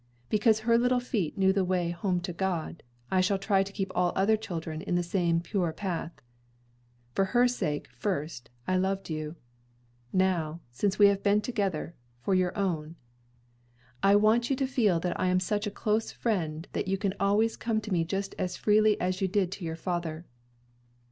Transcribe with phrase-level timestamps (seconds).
[0.29, 3.91] Because her little feet knew the way home to God, I shall try to keep
[3.93, 6.11] all other children in the same pure path.
[7.13, 9.35] For her sake, first, I loved you;
[10.11, 12.95] now, since we have been together, for your own.
[14.01, 17.13] I want you to feel that I am such a close friend that you can
[17.19, 20.25] always come to me just as freely as you did to your father."